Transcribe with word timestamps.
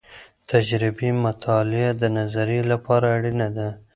تجربي 0.51 1.09
مطالعه 1.25 1.91
د 2.01 2.03
نظريې 2.17 2.61
لپاره 2.71 3.05
اړينه 3.15 3.47
ده. 3.57 3.69